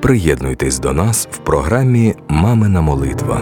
Приєднуйтесь 0.00 0.78
до 0.78 0.92
нас 0.92 1.28
в 1.30 1.38
програмі 1.38 2.14
Мамина 2.28 2.80
молитва. 2.80 3.40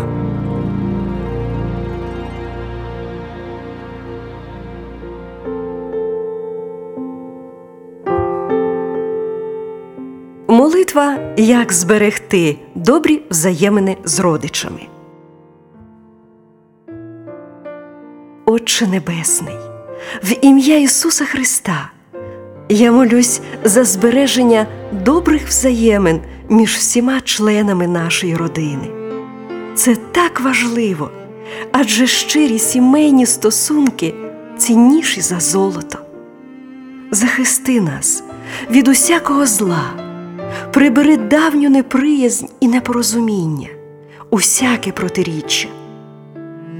Молитва 10.48 11.18
як 11.36 11.72
зберегти 11.72 12.56
добрі 12.74 13.22
взаємини 13.30 13.96
з 14.04 14.20
родичами. 14.20 14.80
Отче 18.46 18.86
Небесний, 18.86 19.56
в 20.22 20.44
ім'я 20.44 20.78
Ісуса 20.78 21.24
Христа 21.24 21.90
я 22.68 22.92
молюсь 22.92 23.40
за 23.64 23.84
збереження 23.84 24.66
добрих 24.92 25.48
взаємин 25.48 26.20
між 26.48 26.74
всіма 26.76 27.20
членами 27.20 27.86
нашої 27.86 28.36
родини. 28.36 28.90
Це 29.74 29.96
так 30.12 30.40
важливо, 30.40 31.10
адже 31.72 32.06
щирі 32.06 32.58
сімейні 32.58 33.26
стосунки 33.26 34.14
цінніші 34.58 35.20
за 35.20 35.40
золото. 35.40 35.98
Захисти 37.10 37.80
нас 37.80 38.24
від 38.70 38.88
усякого 38.88 39.46
зла, 39.46 39.84
прибери 40.72 41.16
давню 41.16 41.70
неприязнь 41.70 42.46
і 42.60 42.68
непорозуміння, 42.68 43.68
усяке 44.30 44.92
протиріччя. 44.92 45.68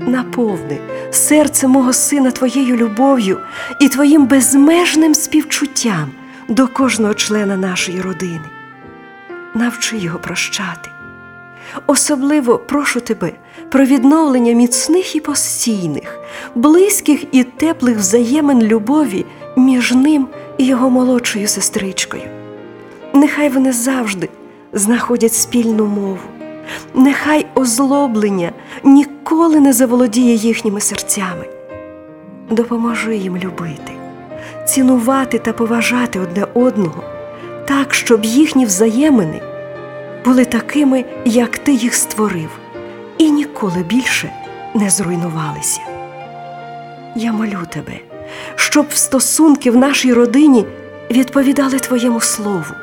Наповни 0.07 0.79
серце 1.11 1.69
мого 1.69 1.93
сина 1.93 2.31
твоєю 2.31 2.77
любов'ю 2.77 3.39
і 3.81 3.89
твоїм 3.89 4.27
безмежним 4.27 5.15
співчуттям 5.15 6.11
до 6.49 6.69
кожного 6.69 7.15
члена 7.15 7.57
нашої 7.57 8.01
родини. 8.01 8.56
Навчи 9.57 9.97
його 9.97 10.19
прощати. 10.19 10.91
Особливо 11.87 12.59
прошу 12.59 13.01
тебе 13.01 13.33
про 13.71 13.85
відновлення 13.85 14.53
міцних 14.53 15.17
і 15.17 15.21
постійних, 15.21 16.19
близьких 16.55 17.25
і 17.33 17.45
теплих 17.45 17.97
взаємин 17.99 18.63
любові 18.63 19.27
між 19.57 19.93
ним 19.93 20.29
і 20.59 20.67
його 20.67 20.91
молодшою 20.91 21.49
сестричкою. 21.49 22.23
Нехай 23.15 23.49
вони 23.49 23.73
завжди 23.73 24.29
знаходять 24.73 25.35
спільну 25.35 25.87
мову, 25.87 26.19
нехай 26.95 27.47
озлоблення 27.55 28.53
ніколи 28.85 29.61
не 29.61 29.73
заволодіє 29.73 30.35
їхніми 30.35 30.81
серцями. 30.81 31.45
Допоможи 32.51 33.17
їм 33.17 33.37
любити, 33.37 33.93
цінувати 34.67 35.39
та 35.39 35.53
поважати 35.53 36.21
одне 36.21 36.47
одного, 36.55 37.03
так, 37.67 37.95
щоб 37.95 38.25
їхні 38.25 38.67
взаємини 38.67 39.41
були 40.25 40.45
такими, 40.45 41.05
як 41.25 41.59
ти 41.59 41.73
їх 41.73 41.95
створив, 41.95 42.51
і 43.19 43.31
ніколи 43.31 43.85
більше 43.89 44.31
не 44.75 44.91
зруйнувалися. 44.91 45.81
Я 47.17 47.33
молю 47.33 47.59
тебе, 47.73 47.93
щоб 48.57 48.93
стосунки 48.93 49.71
в 49.71 49.77
нашій 49.77 50.13
родині 50.13 50.65
відповідали 51.11 51.79
Твоєму 51.79 52.21
слову, 52.21 52.75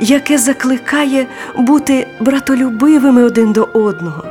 яке 0.00 0.38
закликає 0.38 1.26
бути 1.56 2.06
братолюбивими 2.20 3.24
один 3.24 3.52
до 3.52 3.68
одного, 3.72 4.24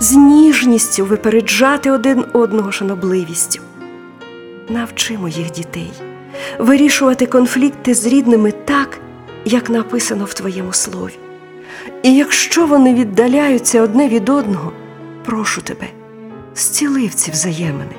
з 0.00 0.12
ніжністю 0.12 1.04
випереджати 1.04 1.90
один 1.90 2.24
одного 2.32 2.72
шанобливістю. 2.72 3.62
Навчи 4.68 5.18
моїх 5.18 5.50
дітей 5.50 5.92
вирішувати 6.58 7.26
конфлікти 7.26 7.94
з 7.94 8.06
рідними 8.06 8.52
так, 8.52 8.98
як 9.46 9.70
написано 9.70 10.24
в 10.24 10.34
Твоєму 10.34 10.72
слові. 10.72 11.18
І 12.02 12.14
якщо 12.14 12.66
вони 12.66 12.94
віддаляються 12.94 13.82
одне 13.82 14.08
від 14.08 14.28
одного, 14.28 14.72
прошу 15.24 15.62
тебе, 15.62 15.86
зціли 16.54 17.06
в 17.06 17.14
ці 17.14 17.30
взаємини. 17.30 17.94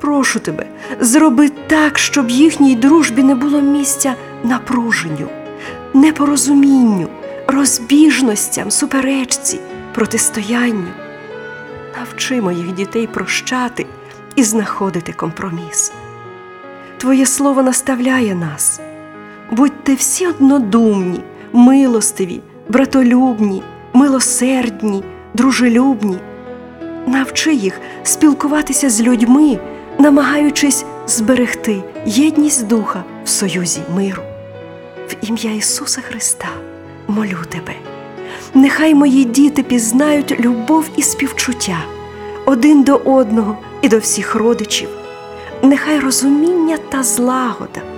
Прошу 0.00 0.40
тебе, 0.40 0.66
зроби 1.00 1.48
так, 1.66 1.98
щоб 1.98 2.30
їхній 2.30 2.76
дружбі 2.76 3.22
не 3.22 3.34
було 3.34 3.60
місця 3.60 4.14
напруженню, 4.44 5.28
непорозумінню, 5.94 7.08
розбіжностям, 7.46 8.70
суперечці, 8.70 9.60
протистоянню. 9.94 10.90
Навчи 11.98 12.40
моїх 12.40 12.72
дітей 12.72 13.06
прощати 13.06 13.86
і 14.36 14.42
знаходити 14.42 15.12
компроміс. 15.12 15.92
Твоє 16.98 17.26
слово 17.26 17.62
наставляє 17.62 18.34
нас. 18.34 18.80
Будьте 19.50 19.94
всі 19.94 20.26
однодумні, 20.26 21.20
милостиві, 21.52 22.40
братолюбні, 22.68 23.62
милосердні, 23.92 25.04
дружелюбні. 25.34 26.18
Навчи 27.06 27.54
їх 27.54 27.80
спілкуватися 28.02 28.90
з 28.90 29.02
людьми, 29.02 29.58
намагаючись 29.98 30.84
зберегти 31.06 31.82
єдність 32.06 32.66
духа 32.66 33.04
в 33.24 33.28
союзі 33.28 33.80
миру. 33.96 34.22
В 35.08 35.28
ім'я 35.28 35.52
Ісуса 35.52 36.00
Христа 36.00 36.48
молю 37.08 37.38
тебе. 37.48 37.74
Нехай 38.54 38.94
мої 38.94 39.24
діти 39.24 39.62
пізнають 39.62 40.40
любов 40.40 40.84
і 40.96 41.02
співчуття 41.02 41.78
один 42.44 42.82
до 42.82 42.96
одного 42.96 43.58
і 43.82 43.88
до 43.88 43.98
всіх 43.98 44.34
родичів. 44.34 44.88
Нехай 45.62 45.98
розуміння 45.98 46.78
та 46.88 47.02
злагода 47.02 47.95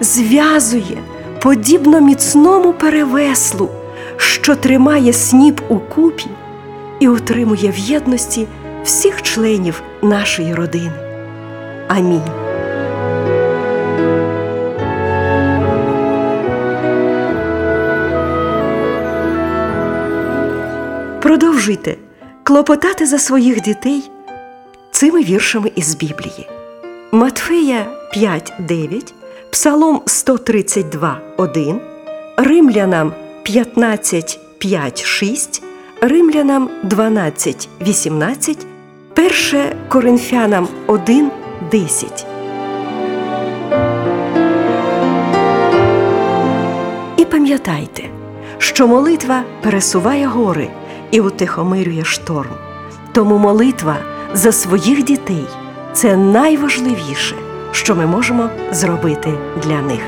зв'язує 0.00 0.98
подібно 1.42 2.00
міцному 2.00 2.72
перевеслу, 2.72 3.68
що 4.16 4.56
тримає 4.56 5.12
сніп 5.12 5.60
у 5.68 5.78
купі 5.78 6.26
і 7.00 7.08
утримує 7.08 7.70
в 7.70 7.78
єдності 7.78 8.46
всіх 8.84 9.22
членів 9.22 9.82
нашої 10.02 10.54
родини. 10.54 10.92
Амінь. 11.88 12.22
Продовжуйте 21.20 21.96
клопотати 22.42 23.06
за 23.06 23.18
своїх 23.18 23.60
дітей 23.60 24.10
цими 24.90 25.22
віршами 25.22 25.72
із 25.74 25.94
Біблії. 25.94 26.48
Матфея 27.12 27.86
5.9, 28.16 29.12
Псалом 29.56 30.02
132, 30.06 31.20
1, 31.38 31.80
Римлянам 32.36 33.14
15, 33.42 34.38
5, 34.58 35.02
6, 35.02 35.62
Римлянам 36.02 36.68
12, 36.82 37.68
18, 37.80 38.66
1 39.16 39.72
Коринфянам 39.88 40.68
1, 40.86 41.30
10. 41.70 42.26
І 47.16 47.24
пам'ятайте, 47.24 48.02
що 48.58 48.86
молитва 48.88 49.42
пересуває 49.62 50.26
гори 50.26 50.68
і 51.10 51.20
утихомирює 51.20 52.04
шторм. 52.04 52.50
Тому 53.12 53.38
молитва 53.38 53.96
за 54.34 54.52
своїх 54.52 55.04
дітей 55.04 55.46
це 55.92 56.16
найважливіше, 56.16 57.45
що 57.76 57.96
ми 57.96 58.06
можемо 58.06 58.50
зробити 58.72 59.38
для 59.62 59.82
них. 59.82 60.00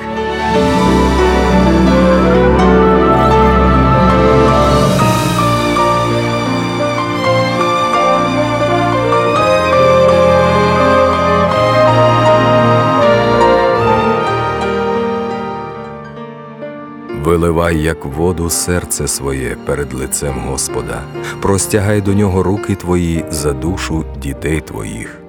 Виливай, 17.25 17.83
як 17.83 18.05
воду, 18.05 18.51
серце 18.51 19.09
своє 19.09 19.57
перед 19.67 19.95
лицем 19.95 20.35
Господа, 20.47 21.03
простягай 21.43 22.01
до 22.01 22.15
нього 22.15 22.43
руки 22.43 22.75
твої 22.75 23.25
за 23.31 23.53
душу 23.53 24.05
дітей 24.23 24.61
твоїх. 24.61 25.28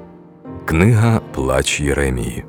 Книга 0.70 1.22
Плач 1.34 1.80
Єремії. 1.82 2.44